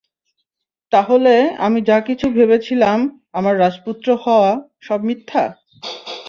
তাহলে 0.93 1.33
আমি 1.57 1.79
যা 1.81 1.97
কিছু 1.99 2.25
ভেবেছিলাম, 2.29 2.99
আমার 3.33 3.53
রাজপুত্র 3.59 4.07
হওয়া, 4.23 4.51
সব 4.81 4.99
মিথ্যা। 5.03 5.43